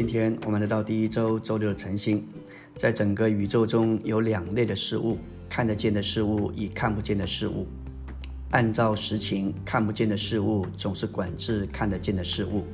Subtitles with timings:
[0.00, 2.26] 今天我们来到第一周周六的晨星，
[2.74, 7.66] 在整个宇宙中有两类的事物：看得见的事物与看不见的事物。
[8.50, 12.64] 按照实情，看不见的事物总是管制看得见的事物。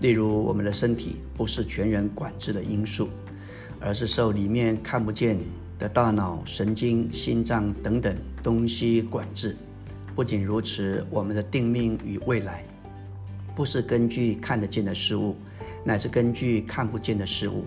[0.00, 3.08] 例如，我们的身体不是全人管制的因素，
[3.80, 5.38] 而是受里面看不见
[5.78, 9.56] 的大脑、神经、心脏等等东西管制。
[10.14, 12.62] 不仅如此，我们的定命与未来，
[13.58, 15.34] 不是根据看得见的事物，
[15.82, 17.64] 乃是根据看不见的事物。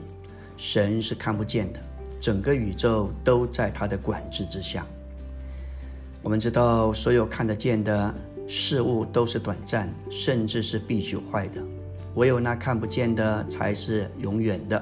[0.56, 1.82] 神是看不见的，
[2.22, 4.88] 整个宇宙都在他的管制之下。
[6.22, 8.16] 我们知道，所有看得见的
[8.48, 11.62] 事物都是短暂，甚至是必须坏的。
[12.16, 14.82] 唯有那看不见的才是永远的。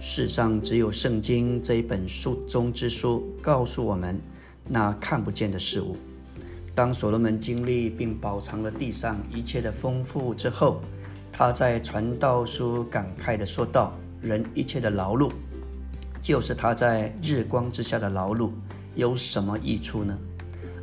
[0.00, 4.20] 世上只有圣经这一本书中之书告诉我们
[4.66, 5.96] 那看不见的事物。
[6.74, 10.80] 当所罗门经历并饱尝了地上一切的丰富之后，
[11.32, 15.30] 他在传道书感慨地说道：“人一切的劳碌，
[16.22, 18.50] 就是他在日光之下的劳碌，
[18.94, 20.16] 有什么益处呢？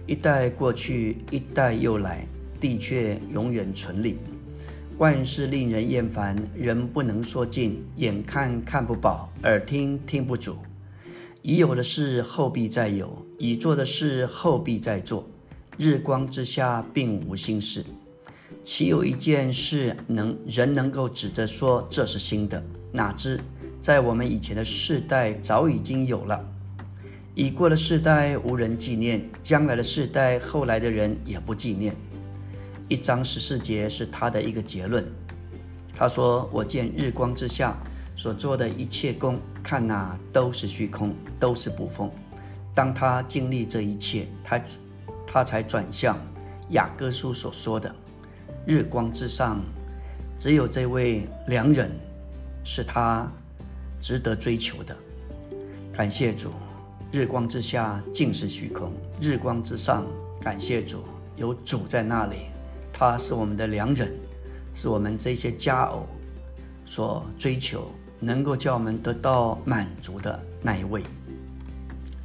[0.06, 2.26] 一代过去，一代又来，
[2.60, 4.18] 地却永远存立。”
[5.00, 10.58] 万事令人厌烦，人不能说尽，眼看看不饱，耳听听不足。
[11.44, 15.28] 已有的事后必再有，已做的事后必再做。
[15.78, 17.86] 日光之下并无新事，
[18.64, 22.64] 岂有一件事能人能够指着说这是新的？
[22.92, 23.40] 哪知
[23.80, 26.44] 在我们以前的世代早已经有了。
[27.36, 31.96] 已过的世代无人纪念，将来的世代后来的人也不纪念。
[32.88, 35.06] 一章十四节是他的一个结论。
[35.96, 37.78] 他说：“我见日光之下
[38.16, 42.10] 所做的一切功，看那都是虚空，都是不风。
[42.74, 44.60] 当他经历这一切，他
[45.28, 46.18] 他才转向
[46.70, 47.94] 雅各书所说的：
[48.66, 49.62] 日光之上，
[50.40, 51.92] 只有这位良人
[52.64, 53.30] 是他
[54.00, 54.96] 值得追求的。
[55.94, 56.52] 感谢主，
[57.12, 60.06] 日光之下尽是虚空；日光之上，
[60.42, 61.04] 感谢主，
[61.36, 62.38] 有主在那里。”
[63.00, 64.12] 他是我们的良人，
[64.74, 66.08] 是我们这些佳偶
[66.84, 71.04] 所追求，能够叫我们得到满足的那一位。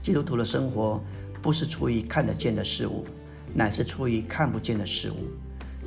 [0.01, 0.99] 基督徒的生活
[1.43, 3.05] 不是出于看得见的事物，
[3.53, 5.17] 乃是出于看不见的事物。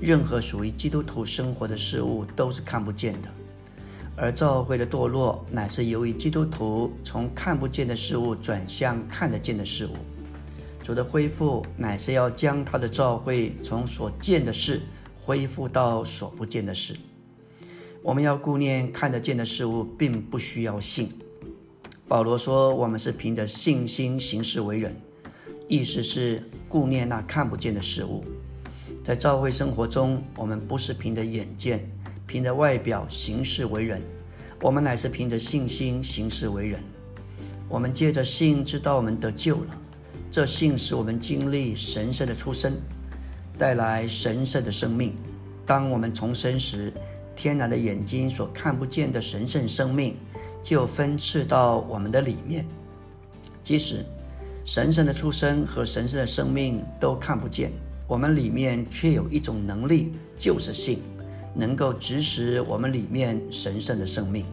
[0.01, 3.29] 任何属于基督徒生活的事物都是看不见的，
[4.17, 9.91] 而教会的堕落乃是由于基督徒从看不见的事物转向看得见的事物。
[10.83, 14.81] 主的恢复乃是要将他的召会从所见的事
[15.17, 16.95] 恢复到所不见的事。
[18.03, 21.09] 我们要顾念看得见的事物，并不需要信。
[22.07, 24.95] 保罗说：“我们是凭着信心行事为人。”
[25.67, 28.23] 意思是顾念那看不见的事物。
[29.03, 31.87] 在召会生活中，我们不是凭着眼见、
[32.25, 34.01] 凭着外表行事为人，
[34.61, 36.79] 我们乃是凭着信心行事为人。
[37.67, 39.81] 我们借着信知道我们得救了。
[40.31, 42.73] 这信使我们经历神圣的出生，
[43.57, 45.15] 带来神圣的生命。
[45.65, 46.91] 当我们重生时，
[47.35, 50.15] 天然的眼睛所看不见的神圣生命
[50.61, 52.65] 就分赐到我们的里面。
[53.63, 54.05] 即使
[54.65, 57.71] 神圣的出生和神圣的生命都看不见，
[58.07, 61.03] 我们里面却有一种能力，就是信，
[61.53, 64.43] 能够指使我们里面神圣的生命。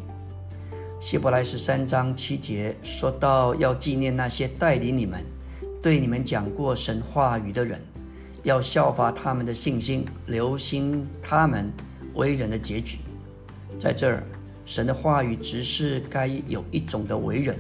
[1.01, 5.25] 希伯来十三章七节说到，要纪念那些带领你们。
[5.83, 7.81] 对你们讲过神话语的人，
[8.43, 11.73] 要效法他们的信心，留心他们
[12.13, 12.99] 为人的结局。
[13.79, 14.23] 在这儿，
[14.67, 17.57] 神的话语只是该有一种的为人，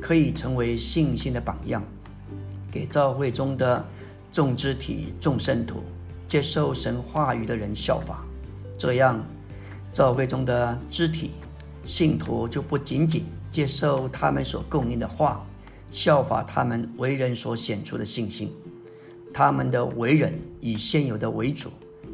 [0.00, 1.82] 可以成为信心的榜样，
[2.70, 3.84] 给教会中的
[4.32, 5.82] 众肢体、众圣徒
[6.26, 8.24] 接受神话语的人效法。
[8.76, 9.24] 这样，
[9.92, 11.32] 教会中的肢体
[11.84, 15.44] 信徒就不仅仅接受他们所供应的话。
[15.90, 18.52] 效法他们为人所显出的信心，
[19.32, 21.70] 他们的为人以现有的为主，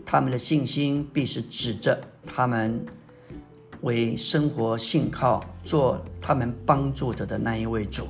[0.07, 2.87] 他们的信心必是指着他们
[3.85, 8.07] 为生活信靠、做他们帮助者的那一位主。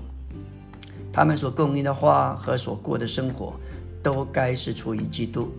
[1.13, 3.55] 他们所供应的话和所过的生活，
[4.01, 5.53] 都该是出于基督。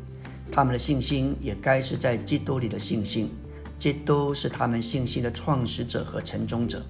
[0.49, 3.29] 他们的信心也该是在基督里的信心。
[3.77, 6.81] 基督是他们信心的创始者和成终者。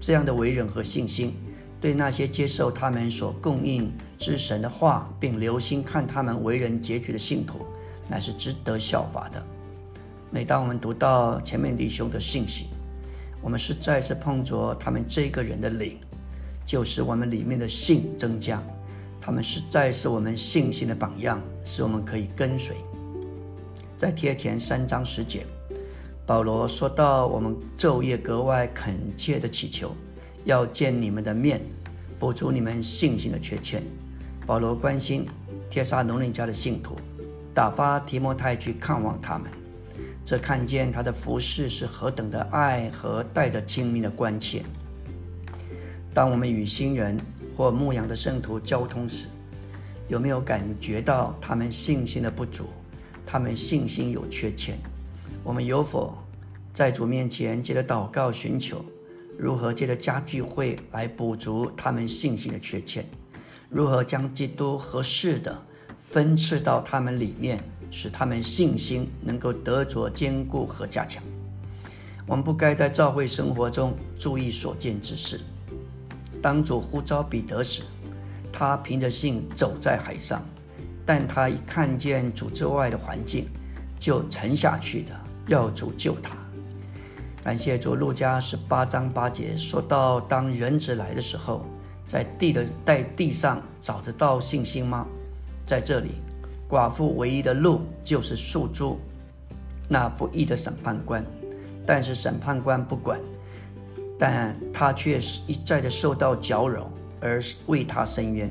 [0.00, 1.34] 这样的为人和信心。
[1.80, 7.66] 对那些接受他们所供应之神的话，并留心看他们为人结局的信徒，
[8.08, 9.44] 乃是值得效法的。
[10.34, 12.68] 每当我们读到前面弟兄的信息，
[13.42, 15.98] 我们实在是碰着他们这个人的灵，
[16.64, 18.62] 就是我们里面的信增加。
[19.20, 22.74] 他们实在是我们信心的榜样，使我们可以跟随。
[23.94, 25.46] 在贴前三章十节，
[26.24, 29.94] 保罗说到：“我们昼夜格外恳切的祈求，
[30.46, 31.60] 要见你们的面，
[32.18, 33.82] 补足你们信心的缺欠。”
[34.46, 35.26] 保罗关心
[35.68, 36.96] 帖撒农人家的信徒，
[37.52, 39.48] 打发提摩太去看望他们，
[40.24, 44.62] 这看见他的服饰是何等的爱和带着亲密的关切。
[46.14, 47.18] 当我们与新人
[47.56, 49.28] 或牧羊的圣徒交通时，
[50.08, 52.66] 有没有感觉到他们信心的不足？
[53.24, 54.76] 他们信心有缺欠？
[55.42, 56.16] 我们有否
[56.72, 58.84] 在主面前借着祷告寻求，
[59.38, 63.04] 如何借着家聚会来补足他们信心的缺欠？
[63.68, 65.62] 如何将基督合适的
[65.96, 71.22] 分赐到他们里面，使他们信心能够得着坚固和加强？
[72.26, 75.40] 我们不该在教会生活中注意所见之事。
[76.42, 77.82] 当主呼召彼得时，
[78.50, 80.42] 他凭着信走在海上，
[81.04, 83.46] 但他一看见主之外的环境，
[83.98, 85.12] 就沉下去的，
[85.46, 86.34] 要主救他。
[87.44, 91.66] 感谢主，路加十八章八节说到：当人子来的时候，
[92.06, 95.06] 在地的在地上找得到信心吗？
[95.66, 96.12] 在这里，
[96.72, 98.98] 寡妇唯一的路就是诉诸
[99.90, 101.22] 那不义的审判官，
[101.84, 103.20] 但是审判官不管。
[104.18, 106.90] 但他却是一再的受到搅扰，
[107.20, 108.50] 而为他伸冤。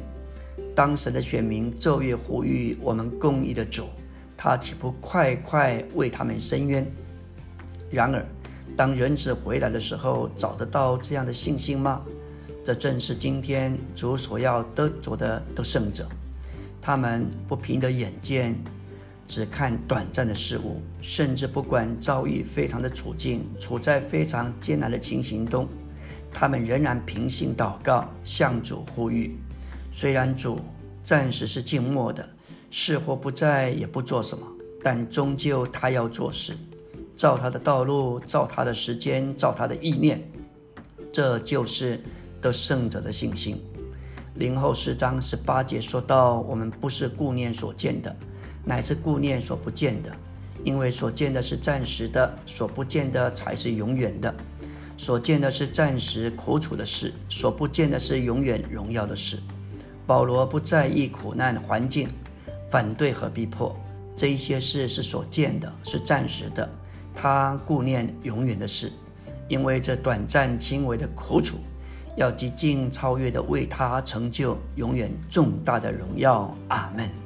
[0.75, 3.85] 当时的选民昼夜呼吁我们公义的主，
[4.38, 6.85] 他岂不快快为他们伸冤？
[7.89, 8.24] 然而，
[8.77, 12.03] 当人子回来的时候，找得到这样的信心吗？
[12.63, 16.07] 这正是今天主所要得着的得胜者。
[16.81, 18.55] 他们不凭着眼见。
[19.27, 25.69] 只看短暂的事物，甚至不管遭遇非常的处境，处在非常艰难的情形中，
[26.33, 29.37] 他们仍然平信祷告，向主呼吁。
[29.93, 30.59] 虽然主
[31.01, 32.27] 暂时是静默的，
[32.69, 34.45] 是或不在，也不做什么，
[34.83, 36.53] 但终究他要做事，
[37.15, 40.21] 照他的道路，照他的时间，照他的意念。
[41.13, 42.01] 这就是
[42.41, 43.63] 得胜者的信心。
[44.35, 48.15] 零后四章十八节说到：我们不是顾念所见的。
[48.63, 50.15] 乃是顾念所不见的，
[50.63, 54.33] 因为所见的是暂时的，所不见的才是永远的。
[54.97, 59.39] 所见的是暂时苦楚的事，所不见的是永远荣耀的事。
[60.05, 62.07] 保罗不在意苦难环境、
[62.69, 63.75] 反对和逼迫，
[64.15, 66.69] 这一些事是所见的，是暂时的。
[67.13, 68.91] 他顾念永远的事，
[69.49, 71.57] 因为这短暂轻微的苦楚，
[72.15, 76.55] 要极尽超越的为他成就永远重大的荣耀。
[76.67, 77.20] 阿门。